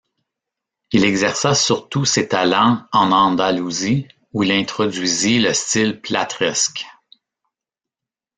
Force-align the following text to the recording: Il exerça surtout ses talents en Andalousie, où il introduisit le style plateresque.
Il 0.93 1.05
exerça 1.05 1.53
surtout 1.53 2.05
ses 2.05 2.27
talents 2.29 2.87
en 2.91 3.11
Andalousie, 3.11 4.07
où 4.33 4.41
il 4.41 4.51
introduisit 4.51 5.37
le 5.39 5.53
style 5.53 6.01
plateresque. 6.01 6.87